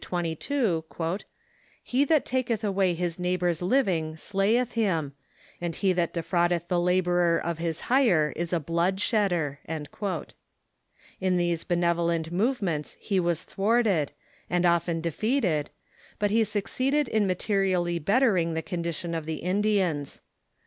[0.01, 0.07] 18
[0.37, 0.83] 22:
[1.83, 5.13] "He that taketh aAvay his neighbor's living slayeth him;
[5.61, 11.63] and he that defraudeth the laborer of his hire is a blood shedder." In these
[11.63, 14.09] benevolent movements he was tliAvarted,
[14.49, 15.69] and often defeated,
[16.17, 20.21] but he succeeded in materially bettering the condi tion of the Indians.